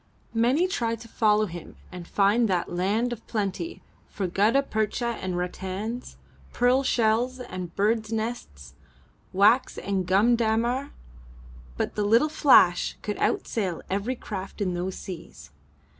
Many 0.33 0.67
tried 0.67 0.99
to 1.01 1.07
follow 1.07 1.45
him 1.45 1.75
and 1.91 2.07
find 2.07 2.49
that 2.49 2.73
land 2.73 3.13
of 3.13 3.27
plenty 3.27 3.83
for 4.09 4.25
gutta 4.25 4.63
percha 4.63 5.19
and 5.21 5.37
rattans, 5.37 6.17
pearl 6.53 6.81
shells 6.81 7.39
and 7.39 7.75
birds' 7.75 8.11
nests, 8.11 8.73
wax 9.31 9.77
and 9.77 10.07
gum 10.07 10.35
dammar, 10.35 10.89
but 11.77 11.93
the 11.93 12.03
little 12.03 12.29
Flash 12.29 12.97
could 13.03 13.17
outsail 13.17 13.83
every 13.91 14.15
craft 14.15 14.59
in 14.59 14.73
those 14.73 14.95
seas. 14.97 15.51